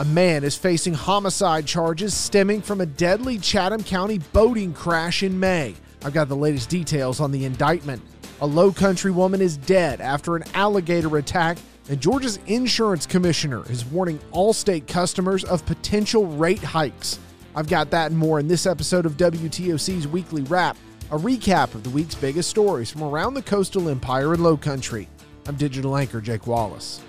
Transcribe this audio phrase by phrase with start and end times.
[0.00, 5.38] A man is facing homicide charges stemming from a deadly Chatham County boating crash in
[5.38, 5.74] May.
[6.02, 8.00] I've got the latest details on the indictment.
[8.40, 11.58] A low country woman is dead after an alligator attack,
[11.90, 17.18] and Georgia's insurance commissioner is warning Allstate customers of potential rate hikes.
[17.54, 20.78] I've got that and more in this episode of WTOC's Weekly Wrap,
[21.10, 25.10] a recap of the week's biggest stories from around the coastal empire and low country.
[25.46, 27.02] I'm digital anchor Jake Wallace.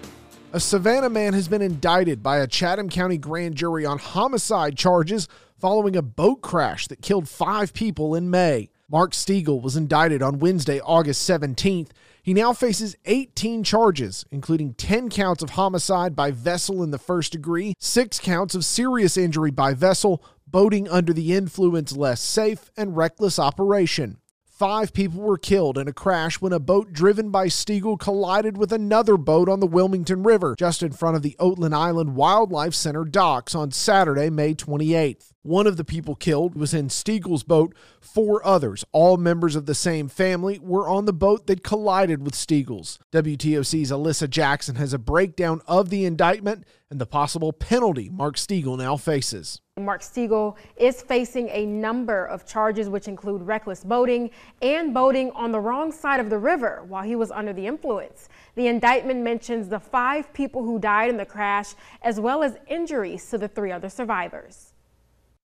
[0.54, 5.30] A Savannah man has been indicted by a Chatham County grand jury on homicide charges
[5.58, 8.70] following a boat crash that killed five people in May.
[8.90, 11.92] Mark Stiegel was indicted on Wednesday, August 17th.
[12.22, 17.32] He now faces 18 charges, including 10 counts of homicide by vessel in the first
[17.32, 22.98] degree, 6 counts of serious injury by vessel, boating under the influence less safe, and
[22.98, 24.18] reckless operation.
[24.62, 28.72] Five people were killed in a crash when a boat driven by Stiegel collided with
[28.72, 33.04] another boat on the Wilmington River, just in front of the Oatland Island Wildlife Center
[33.04, 35.34] docks on Saturday, May 28th.
[35.44, 37.74] One of the people killed was in Stiegel's boat.
[38.00, 42.36] Four others, all members of the same family, were on the boat that collided with
[42.36, 43.00] Stiegel's.
[43.12, 48.78] WTOC's Alyssa Jackson has a breakdown of the indictment and the possible penalty Mark Stiegel
[48.78, 49.62] now faces.
[49.80, 54.30] Mark Stiegel is facing a number of charges, which include reckless boating
[54.62, 58.30] and boating on the wrong side of the river while he was under the influence.
[58.54, 63.28] The indictment mentions the five people who died in the crash, as well as injuries
[63.32, 64.71] to the three other survivors.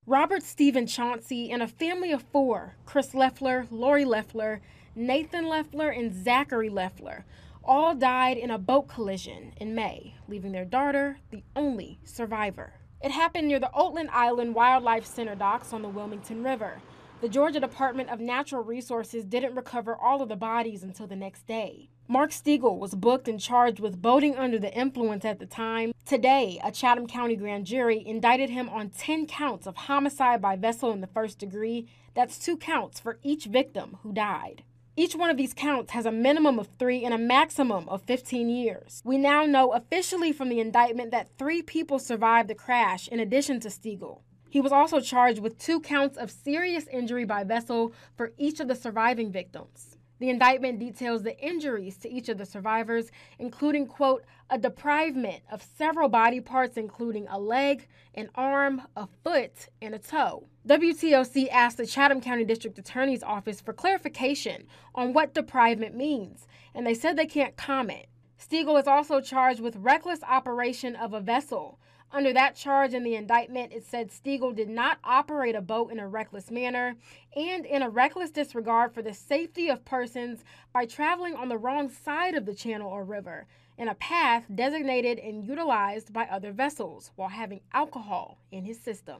[0.10, 4.62] Robert Stephen Chauncey and a family of four Chris Leffler, Lori Leffler,
[4.96, 7.26] Nathan Leffler, and Zachary Leffler
[7.62, 12.72] all died in a boat collision in May, leaving their daughter the only survivor.
[13.02, 16.80] It happened near the Oatland Island Wildlife Center docks on the Wilmington River.
[17.20, 21.46] The Georgia Department of Natural Resources didn't recover all of the bodies until the next
[21.48, 21.90] day.
[22.10, 25.92] Mark Stiegel was booked and charged with boating under the influence at the time.
[26.06, 30.94] Today, a Chatham County grand jury indicted him on 10 counts of homicide by vessel
[30.94, 31.86] in the first degree.
[32.14, 34.64] That's two counts for each victim who died.
[34.96, 38.48] Each one of these counts has a minimum of three and a maximum of 15
[38.48, 39.02] years.
[39.04, 43.60] We now know officially from the indictment that three people survived the crash in addition
[43.60, 44.22] to Stiegel.
[44.50, 48.70] He was also charged with two counts of serious injury by vessel for each of
[48.70, 49.97] the surviving victims.
[50.20, 55.62] The indictment details the injuries to each of the survivors, including, quote, a deprivement of
[55.78, 60.48] several body parts, including a leg, an arm, a foot, and a toe.
[60.68, 66.86] WTOC asked the Chatham County District Attorney's Office for clarification on what deprivement means, and
[66.86, 68.06] they said they can't comment.
[68.40, 71.80] Stiegel is also charged with reckless operation of a vessel,
[72.12, 76.00] under that charge in the indictment, it said Stiegel did not operate a boat in
[76.00, 76.96] a reckless manner
[77.36, 81.90] and in a reckless disregard for the safety of persons by traveling on the wrong
[81.90, 83.46] side of the channel or river
[83.78, 89.20] in a path designated and utilized by other vessels while having alcohol in his system.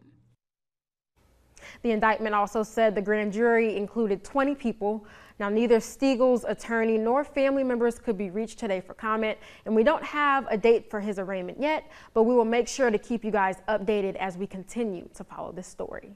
[1.82, 5.06] The indictment also said the grand jury included 20 people
[5.40, 9.84] now, neither Stiegel's attorney nor family members could be reached today for comment, and we
[9.84, 11.84] don't have a date for his arraignment yet,
[12.16, 15.52] but we will make sure to keep you guys updated as we continue to follow
[15.52, 16.16] this story.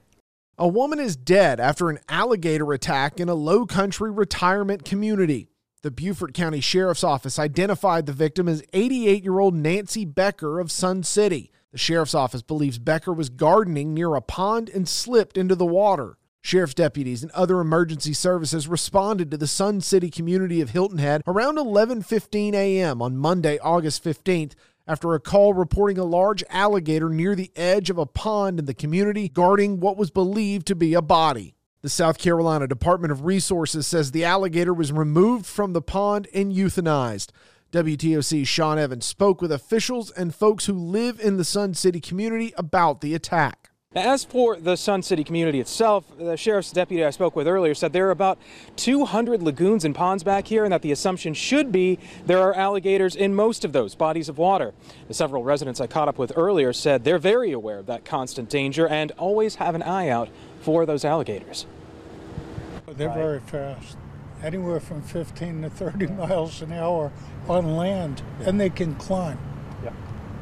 [0.58, 5.48] A woman is dead after an alligator attack in a low country retirement community.
[5.82, 10.70] The Beaufort County Sheriff's Office identified the victim as 88 year old Nancy Becker of
[10.70, 11.50] Sun City.
[11.70, 16.18] The Sheriff's Office believes Becker was gardening near a pond and slipped into the water.
[16.42, 21.22] Sheriff's deputies and other emergency services responded to the Sun City community of Hilton Head
[21.26, 23.00] around 11:15 a.m.
[23.00, 24.54] on Monday, August 15th,
[24.86, 28.74] after a call reporting a large alligator near the edge of a pond in the
[28.74, 31.54] community guarding what was believed to be a body.
[31.82, 36.52] The South Carolina Department of Resources says the alligator was removed from the pond and
[36.52, 37.30] euthanized.
[37.72, 42.52] WTOC's Sean Evans spoke with officials and folks who live in the Sun City community
[42.56, 43.70] about the attack.
[43.94, 47.74] Now, as for the Sun City community itself, the sheriff's deputy I spoke with earlier
[47.74, 48.38] said there are about
[48.76, 53.14] 200 lagoons and ponds back here, and that the assumption should be there are alligators
[53.14, 54.72] in most of those bodies of water.
[55.08, 58.48] The several residents I caught up with earlier said they're very aware of that constant
[58.48, 60.30] danger and always have an eye out
[60.62, 61.66] for those alligators.
[62.86, 63.98] They're very fast,
[64.42, 67.12] anywhere from 15 to 30 miles an hour
[67.46, 69.38] on land, and they can climb.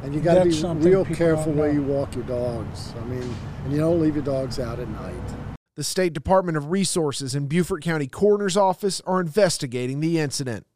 [0.02, 2.94] And you got to be real careful where you walk your dogs.
[3.00, 5.14] I mean, and you don't leave your dogs out at night.
[5.76, 10.66] The State Department of Resources and Beaufort County Coroner's Office are investigating the incident.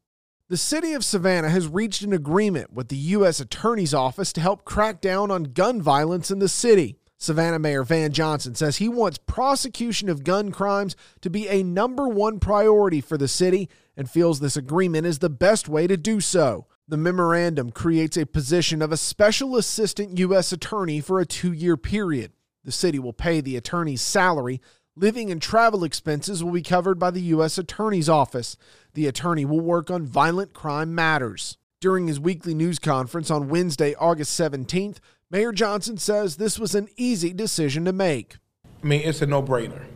[0.48, 3.40] The city of Savannah has reached an agreement with the U.S.
[3.40, 6.98] Attorney's Office to help crack down on gun violence in the city.
[7.16, 12.06] Savannah Mayor Van Johnson says he wants prosecution of gun crimes to be a number
[12.06, 16.20] one priority for the city and feels this agreement is the best way to do
[16.20, 16.66] so.
[16.86, 20.52] The memorandum creates a position of a special assistant U.S.
[20.52, 22.32] attorney for a two year period.
[22.62, 24.60] The city will pay the attorney's salary.
[24.94, 27.56] Living and travel expenses will be covered by the U.S.
[27.56, 28.58] Attorney's Office.
[28.92, 31.56] The attorney will work on violent crime matters.
[31.80, 34.98] During his weekly news conference on Wednesday, August 17th,
[35.30, 38.36] Mayor Johnson says this was an easy decision to make.
[38.82, 39.86] I mean, it's a no brainer.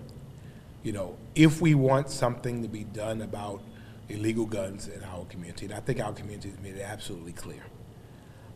[0.83, 3.61] You know, if we want something to be done about
[4.09, 5.67] illegal guns in our community.
[5.67, 7.63] And I think our community has made it absolutely clear.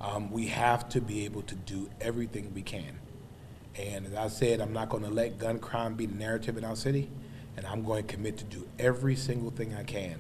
[0.00, 2.98] Um, we have to be able to do everything we can.
[3.76, 6.64] And as I said, I'm not going to let gun crime be the narrative in
[6.64, 7.10] our city,
[7.56, 10.18] and I'm going to commit to do every single thing I can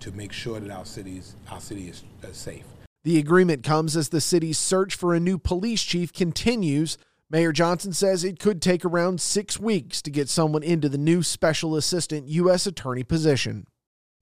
[0.00, 2.64] to make sure that our cities, our city is uh, safe.
[3.04, 6.98] The agreement comes as the city's search for a new police chief continues.
[7.30, 11.22] Mayor Johnson says it could take around six weeks to get someone into the new
[11.22, 12.66] special assistant U.S.
[12.66, 13.66] attorney position.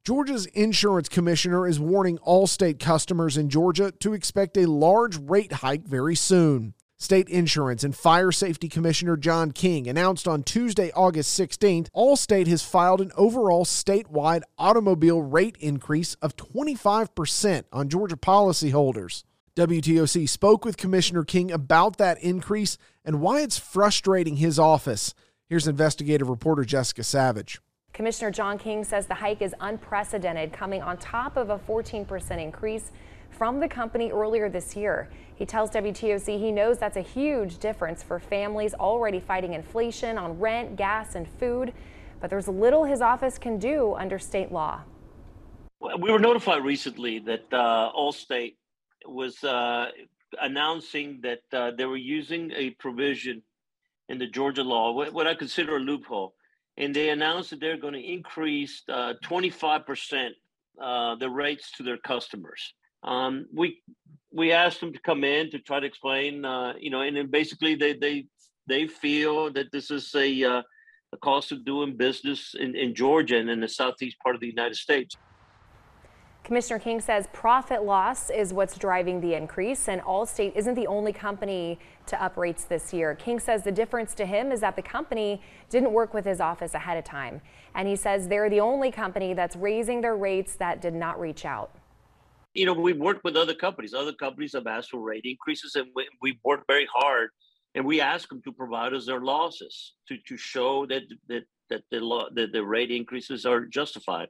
[0.05, 5.85] Georgia's insurance commissioner is warning Allstate customers in Georgia to expect a large rate hike
[5.85, 6.75] very soon.
[7.01, 12.65] State Insurance and Fire Safety Commissioner John King announced on Tuesday, August 16th, Allstate has
[12.65, 19.23] filed an overall statewide automobile rate increase of 25% on Georgia policyholders.
[19.55, 25.15] WTOC spoke with Commissioner King about that increase and why it's frustrating his office.
[25.49, 27.61] Here's investigative reporter Jessica Savage.
[27.99, 32.93] Commissioner John King says the hike is unprecedented, coming on top of a 14% increase
[33.31, 35.11] from the company earlier this year.
[35.35, 40.39] He tells WTOC he knows that's a huge difference for families already fighting inflation on
[40.39, 41.73] rent, gas, and food,
[42.21, 44.83] but there's little his office can do under state law.
[45.81, 48.57] We were notified recently that uh, Allstate
[49.07, 49.87] was uh,
[50.41, 53.43] announcing that uh, they were using a provision
[54.09, 56.35] in the Georgia law, what, what I consider a loophole,
[56.79, 60.31] and they announced that they're going to increase uh, 25%
[60.81, 62.73] uh, the rates to their customers.
[63.03, 63.83] Um, we
[64.33, 67.31] we asked them to come in to try to explain, uh, you know, and then
[67.31, 68.27] basically they they
[68.67, 70.63] they feel that this is a uh,
[71.13, 74.47] a cost of doing business in, in Georgia and in the southeast part of the
[74.47, 75.17] United States.
[76.49, 81.13] Commissioner King says profit loss is what's driving the increase, and Allstate isn't the only
[81.13, 83.15] company to up rates this year.
[83.15, 86.73] King says the difference to him is that the company didn't work with his office
[86.73, 87.43] ahead of time.
[87.75, 91.45] And he says they're the only company that's raising their rates that did not reach
[91.45, 91.71] out.
[92.55, 93.93] You know, we've worked with other companies.
[93.93, 97.29] Other companies have asked for rate increases, and we, we've worked very hard.
[97.75, 101.83] And we ask them to provide us their losses to, to show that that that
[101.91, 102.01] the,
[102.35, 104.29] that the rate increases are justified.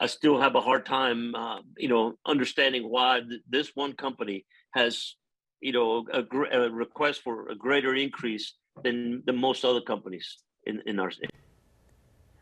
[0.00, 4.46] I still have a hard time, uh, you know, understanding why th- this one company
[4.72, 5.16] has,
[5.60, 8.54] you know, a, gr- a, request for a greater increase
[8.84, 11.30] than, than most other companies in, in our state.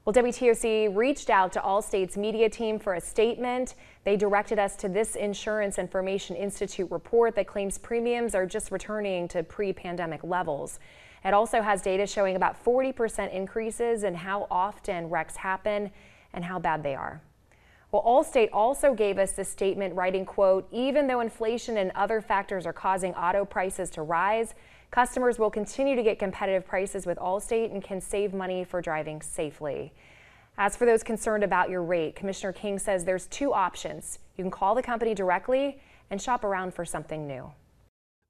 [0.04, 3.74] Well, WTOC reached out to Allstate's media team for a statement.
[4.04, 9.26] They directed us to this Insurance Information Institute report that claims premiums are just returning
[9.28, 10.78] to pre-pandemic levels.
[11.24, 15.90] It also has data showing about 40% increases in how often wrecks happen
[16.32, 17.20] and how bad they are.
[17.96, 22.66] Well, Allstate also gave us this statement writing, quote, even though inflation and other factors
[22.66, 24.54] are causing auto prices to rise,
[24.90, 29.22] customers will continue to get competitive prices with Allstate and can save money for driving
[29.22, 29.94] safely.
[30.58, 34.18] As for those concerned about your rate, Commissioner King says there's two options.
[34.36, 37.50] You can call the company directly and shop around for something new.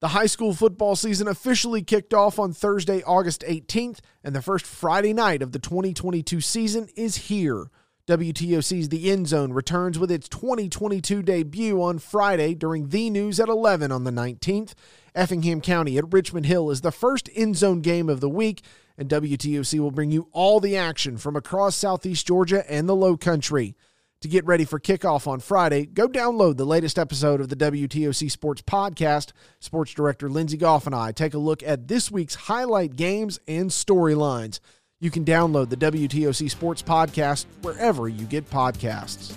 [0.01, 4.65] The high school football season officially kicked off on Thursday, August 18th, and the first
[4.65, 7.69] Friday night of the 2022 season is here.
[8.07, 13.49] WTOC's The End Zone returns with its 2022 debut on Friday during The News at
[13.49, 14.75] 11 on the 19th.
[15.17, 18.63] Effingham County at Richmond Hill is the first End Zone game of the week,
[18.97, 23.17] and WTOC will bring you all the action from across Southeast Georgia and the Low
[23.17, 23.75] Country.
[24.21, 28.31] To get ready for kickoff on Friday, go download the latest episode of the WTOC
[28.31, 29.33] Sports Podcast.
[29.59, 33.69] Sports Director Lindsey Goff and I take a look at this week's highlight games and
[33.69, 34.61] storylines.
[34.99, 39.35] You can download the WTOC Sports Podcast wherever you get podcasts.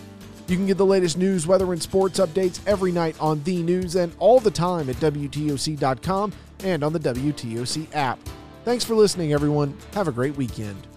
[0.48, 3.96] You can get the latest news, weather, and sports updates every night on The News
[3.96, 6.32] and all the time at WTOC.com
[6.64, 8.20] and on the WTOC app.
[8.64, 9.78] Thanks for listening, everyone.
[9.94, 10.88] Have a great weekend.